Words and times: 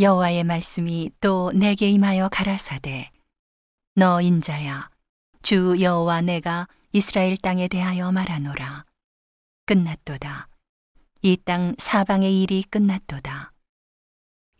여호와의 0.00 0.44
말씀이 0.44 1.10
또 1.20 1.50
내게 1.52 1.90
임하여 1.90 2.28
가라사대 2.28 3.10
너 3.96 4.20
인자야 4.20 4.90
주 5.42 5.76
여호와 5.80 6.20
내가 6.20 6.68
이스라엘 6.92 7.36
땅에 7.36 7.66
대하여 7.66 8.12
말하노라. 8.12 8.84
끝났도다. 9.66 10.48
이 11.22 11.36
땅 11.36 11.74
사방의 11.78 12.42
일이 12.42 12.62
끝났도다. 12.62 13.52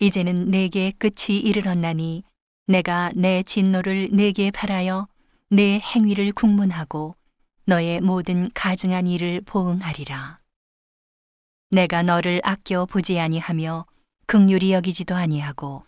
이제는 0.01 0.51
내게 0.51 0.91
끝이 0.91 1.39
이르렀나니 1.39 2.25
내가 2.67 3.13
내 3.15 3.45
진노를 3.45 4.09
내게 4.11 4.51
바라여 4.51 5.07
내 5.51 5.79
행위를 5.79 6.33
국문하고 6.33 7.15
너의 7.65 8.01
모든 8.01 8.51
가증한 8.55 9.07
일을 9.07 9.43
보응하리라. 9.43 10.41
내가 11.71 12.03
너를 12.03 12.41
아껴 12.43 12.87
보지 12.87 13.21
아니하며 13.21 13.87
극률이 14.29 14.73
여기지도 14.73 15.15
아니하고 15.15 15.87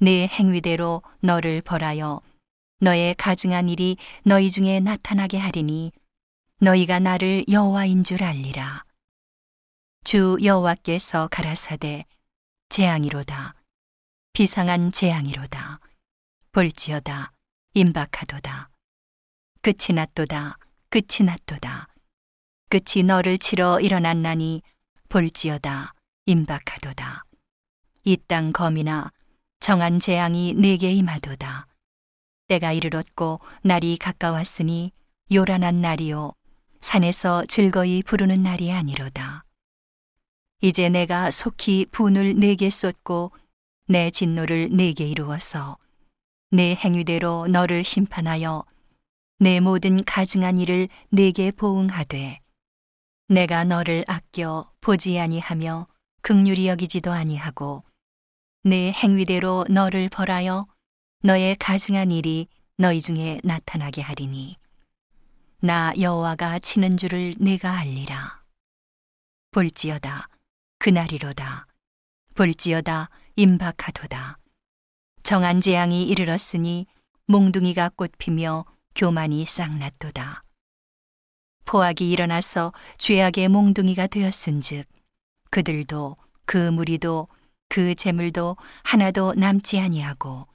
내 0.00 0.26
행위대로 0.26 1.00
너를 1.20 1.62
벌하여 1.62 2.20
너의 2.80 3.14
가증한 3.14 3.68
일이 3.68 3.96
너희 4.24 4.50
중에 4.50 4.80
나타나게 4.80 5.38
하리니 5.38 5.92
너희가 6.58 6.98
나를 6.98 7.44
여호와인 7.48 8.02
줄 8.02 8.24
알리라. 8.24 8.82
주 10.02 10.38
여호와께서 10.42 11.28
가라사대 11.28 12.04
재앙이로다. 12.68 13.54
비상한 14.32 14.90
재앙이로다. 14.90 15.78
볼지어다. 16.50 17.30
임박하도다. 17.74 18.70
끝이 19.60 19.94
났도다. 19.94 20.58
끝이 20.90 21.24
났도다. 21.24 21.86
끝이 22.70 23.04
너를 23.04 23.38
치러 23.38 23.78
일어났나니 23.78 24.62
볼지어다. 25.08 25.94
임박하도다. 26.26 27.24
이 28.04 28.16
땅 28.16 28.52
검이나 28.52 29.12
정한 29.60 30.00
재앙이 30.00 30.54
내게 30.54 30.90
임하도다. 30.90 31.68
때가 32.48 32.72
이르렀고 32.72 33.38
날이 33.62 33.96
가까웠으니 33.96 34.90
요란한 35.32 35.80
날이요 35.80 36.32
산에서 36.80 37.44
즐거이 37.46 38.02
부르는 38.02 38.42
날이 38.42 38.72
아니로다. 38.72 39.44
이제 40.62 40.88
내가 40.88 41.30
속히 41.30 41.86
분을 41.92 42.34
내게 42.40 42.70
쏟고 42.70 43.30
내 43.86 44.10
진노를 44.10 44.70
내게 44.72 45.06
이루어서 45.06 45.78
내 46.50 46.74
행위대로 46.74 47.46
너를 47.46 47.84
심판하여 47.84 48.64
내 49.38 49.60
모든 49.60 50.02
가증한 50.02 50.58
일을 50.58 50.88
내게 51.10 51.52
보응하되 51.52 52.40
내가 53.28 53.62
너를 53.62 54.04
아껴 54.08 54.72
보지 54.80 55.20
아니하며 55.20 55.86
극률이 56.22 56.66
여기지도 56.66 57.12
아니하고 57.12 57.84
내 58.64 58.92
행위대로 58.92 59.64
너를 59.68 60.08
벌하여 60.08 60.68
너의 61.24 61.56
가증한 61.56 62.12
일이 62.12 62.46
너희 62.76 63.00
중에 63.00 63.40
나타나게 63.42 64.02
하리니 64.02 64.56
나 65.58 65.92
여호와가 65.98 66.60
치는 66.60 66.96
줄을 66.96 67.34
내가 67.38 67.78
알리라. 67.78 68.40
볼지어다 69.50 70.28
그날이로다. 70.78 71.66
볼지어다 72.34 73.10
임박하도다. 73.34 74.38
정한 75.24 75.60
재앙이 75.60 76.04
이르렀으니 76.04 76.86
몽둥이가 77.26 77.90
꽃피며 77.96 78.64
교만이 78.94 79.44
싹났도다. 79.44 80.44
포악이 81.64 82.10
일어나서 82.10 82.72
죄악의 82.98 83.48
몽둥이가 83.48 84.06
되었은즉 84.06 84.86
그들도 85.50 86.16
그 86.44 86.70
무리도 86.70 87.28
그 87.72 87.94
재물도 87.94 88.58
하나도 88.82 89.32
남지 89.32 89.80
아니하고 89.80 90.46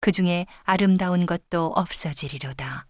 그 0.00 0.12
중에 0.12 0.46
아름다운 0.62 1.26
것도 1.26 1.72
없어지리로다. 1.74 2.86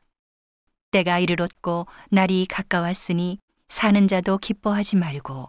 때가 0.91 1.19
이르렀고 1.19 1.87
날이 2.11 2.45
가까웠으니 2.45 3.39
사는 3.69 4.07
자도 4.07 4.37
기뻐하지 4.37 4.97
말고 4.97 5.49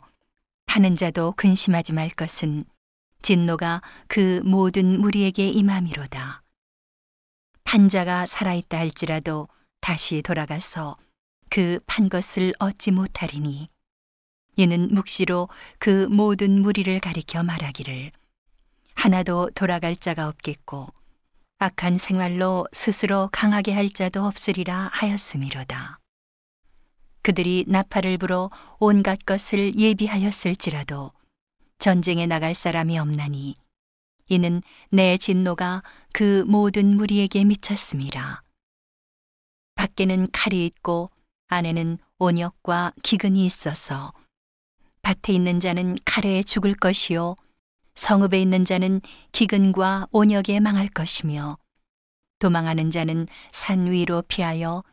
타는 0.66 0.96
자도 0.96 1.34
근심하지 1.34 1.92
말 1.92 2.08
것은 2.10 2.64
진노가 3.22 3.82
그 4.08 4.42
모든 4.46 5.02
무리에게 5.02 5.50
임함이로다. 5.50 6.42
탄 7.66 7.90
자가 7.90 8.26
살아있다 8.26 8.78
할지라도 8.78 9.50
다시 9.82 10.22
돌아가서 10.22 10.96
그 11.50 11.82
판 11.86 12.08
것을 12.08 12.54
얻지 12.60 12.92
못하리니 12.92 13.68
이는 14.56 14.90
묵시로 14.94 15.50
그 15.80 16.08
모든 16.10 16.62
무리를 16.62 17.00
가리켜 17.00 17.44
말하기를 17.44 18.12
하나도 18.96 19.52
돌아갈 19.56 19.96
자가 19.96 20.28
없겠고 20.28 20.88
악한 21.58 21.98
생활로 21.98 22.68
스스로 22.74 23.30
강하게 23.32 23.74
할 23.74 23.90
자도 23.90 24.26
없으리라 24.26 24.90
하였음이로다. 24.94 26.00
그들이 27.22 27.66
나팔을 27.68 28.18
불어 28.18 28.52
온갖 28.80 29.26
것을 29.26 29.78
예비하였을지라도 29.78 31.12
전쟁에 31.80 32.26
나갈 32.26 32.54
사람이 32.54 33.00
없나니 33.00 33.56
이는 34.28 34.62
내 34.90 35.18
진노가 35.18 35.84
그 36.14 36.44
모든 36.48 36.96
무리에게 36.96 37.44
미쳤음이라. 37.44 38.42
밖에는 39.76 40.28
칼이 40.32 40.66
있고 40.66 41.12
안에는 41.48 41.98
온역과 42.18 42.94
기근이 43.04 43.46
있어서 43.46 44.14
밭에 45.06 45.34
있는 45.34 45.60
자는 45.60 45.96
칼에 46.04 46.42
죽을 46.42 46.74
것이요 46.74 47.36
성읍에 47.94 48.42
있는 48.42 48.66
자는 48.66 49.02
기근과 49.34 50.08
온역에 50.12 50.60
망할 50.60 50.88
것이며 50.88 51.60
도망하는 52.40 52.90
자는 52.90 53.28
산 53.52 53.92
위로 53.92 54.24
피하여 54.24 54.84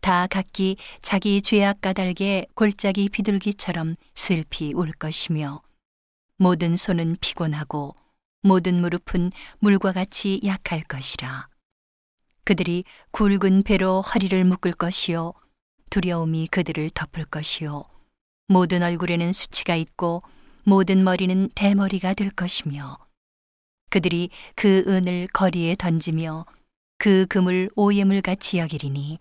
다 0.00 0.28
각기 0.28 0.76
자기 1.02 1.42
죄악 1.42 1.80
까닭에 1.80 2.46
골짜기 2.54 3.08
비둘기처럼 3.08 3.96
슬피 4.14 4.72
울 4.72 4.92
것이며 4.92 5.62
모든 6.36 6.76
손은 6.76 7.16
피곤하고 7.20 7.96
모든 8.42 8.80
무릎은 8.80 9.32
물과 9.58 9.90
같이 9.90 10.40
약할 10.44 10.84
것이라. 10.84 11.48
그들이 12.44 12.84
굵은 13.10 13.64
배로 13.64 14.00
허리를 14.02 14.44
묶을 14.44 14.74
것이요 14.74 15.32
두려움이 15.90 16.46
그들을 16.52 16.88
덮을 16.90 17.24
것이요 17.24 17.95
모든 18.48 18.82
얼굴에는 18.82 19.32
수치가 19.32 19.74
있고 19.74 20.22
모든 20.64 21.02
머리는 21.04 21.48
대머리가 21.54 22.14
될 22.14 22.30
것이며 22.30 22.98
그들이 23.90 24.30
그 24.54 24.84
은을 24.86 25.28
거리에 25.32 25.74
던지며 25.76 26.46
그 26.98 27.26
금을 27.26 27.70
오예물 27.76 28.22
같이 28.22 28.58
여기리니 28.58 29.18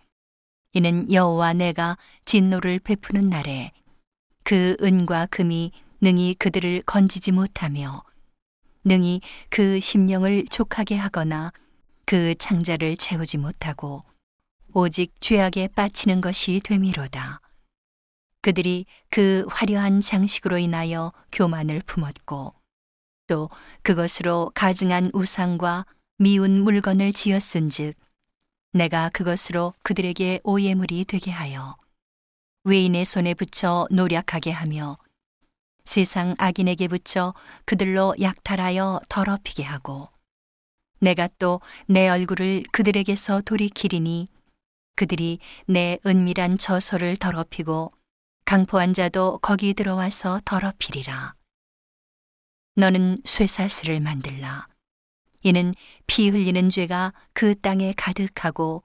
이는 0.73 1.11
여호와 1.11 1.53
내가 1.53 1.97
진노를 2.25 2.79
베푸는 2.79 3.29
날에 3.29 3.71
그 4.43 4.75
은과 4.81 5.27
금이 5.27 5.71
능히 6.01 6.35
그들을 6.37 6.83
건지지 6.85 7.31
못하며 7.31 8.03
능히 8.83 9.21
그 9.49 9.79
심령을 9.79 10.45
족하게 10.49 10.95
하거나 10.97 11.51
그 12.05 12.35
창자를 12.35 12.97
채우지 12.97 13.37
못하고 13.37 14.03
오직 14.73 15.13
죄악에 15.21 15.69
빠치는 15.69 16.21
것이 16.21 16.59
되미로다. 16.63 17.39
그들이 18.45 18.85
그 19.09 19.44
화려한 19.50 20.01
장식으로 20.01 20.59
인하여 20.59 21.11
교만을 21.31 21.81
품었고 21.88 22.53
또 23.25 23.50
그것으로 23.81 24.51
가증한 24.53 25.09
우상과 25.16 25.88
미운 26.19 26.61
물건을 26.61 27.11
지었은즉 27.11 27.95
내가 28.72 29.09
그것으로 29.09 29.73
그들에게 29.81 30.41
오예물이 30.44 31.05
되게 31.05 31.31
하여 31.31 31.75
외인의 32.66 33.05
손에 33.05 33.34
붙여 33.34 33.88
노력하게 33.89 34.51
하며 34.51 35.00
세상 35.84 36.35
악인에게 36.38 36.88
붙여 36.88 37.34
그들로 37.66 38.13
약탈하여 38.22 39.01
더럽히게 39.09 39.63
하고 39.63 40.09
내가 40.99 41.29
또 41.40 41.61
내 41.87 42.08
얼굴을 42.09 42.66
그들에게서 42.72 43.41
돌이키리니 43.41 44.28
그들이 44.96 45.40
내 45.66 45.97
은밀한 46.05 46.59
저소를 46.59 47.17
더럽히고 47.17 47.91
강포한 48.45 48.93
자도 48.93 49.39
거기 49.39 49.73
들어와서 49.73 50.39
더럽히리라. 50.45 51.33
너는 52.75 53.17
쇠사슬을 53.25 53.99
만들라. 53.99 54.67
이는 55.41 55.73
피 56.05 56.29
흘리는 56.29 56.69
죄가 56.69 57.11
그 57.33 57.59
땅에 57.59 57.93
가득하고 57.97 58.83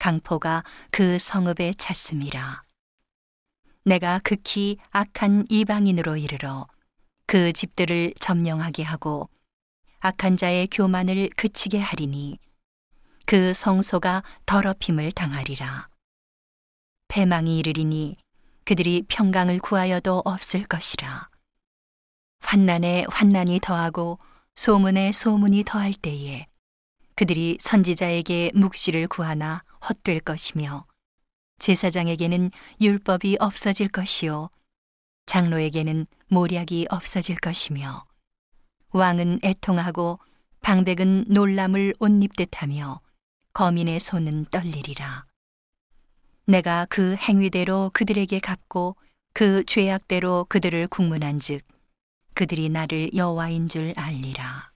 강포가 0.00 0.64
그 0.90 1.20
성읍에 1.20 1.74
찼음이라. 1.78 2.62
내가 3.84 4.18
극히 4.24 4.78
악한 4.90 5.46
이방인으로 5.50 6.16
이르러 6.16 6.66
그 7.26 7.52
집들을 7.52 8.14
점령하게 8.18 8.82
하고 8.82 9.28
악한 10.00 10.36
자의 10.36 10.66
교만을 10.66 11.30
그치게 11.36 11.78
하리니 11.78 12.40
그 13.24 13.54
성소가 13.54 14.24
더럽힘을 14.46 15.12
당하리라. 15.12 15.88
패망이 17.06 17.58
이르리니 17.58 18.16
그들이 18.66 19.04
평강을 19.06 19.60
구하여도 19.60 20.22
없을 20.24 20.64
것이라. 20.64 21.28
환난에 22.40 23.06
환난이 23.08 23.60
더하고 23.62 24.18
소문에 24.56 25.12
소문이 25.12 25.62
더할 25.64 25.94
때에 25.94 26.46
그들이 27.14 27.58
선지자에게 27.60 28.50
묵시를 28.54 29.06
구하나 29.06 29.62
헛될 29.88 30.20
것이며 30.20 30.84
제사장에게는 31.60 32.50
율법이 32.80 33.36
없어질 33.38 33.88
것이요 33.88 34.50
장로에게는 35.26 36.06
모략이 36.28 36.86
없어질 36.90 37.36
것이며 37.36 38.04
왕은 38.90 39.40
애통하고 39.44 40.18
방백은 40.60 41.26
놀람을 41.28 41.94
옷 42.00 42.22
입듯하며 42.22 43.00
거민의 43.52 44.00
손은 44.00 44.46
떨리리라 44.46 45.24
내가 46.46 46.86
그 46.88 47.16
행위대로 47.16 47.90
그들에게 47.92 48.38
갚고 48.38 48.96
그 49.32 49.64
죄악대로 49.64 50.46
그들을 50.48 50.86
국문한즉 50.86 51.62
그들이 52.34 52.68
나를 52.68 53.10
여호와인 53.14 53.68
줄 53.68 53.92
알리라 53.96 54.70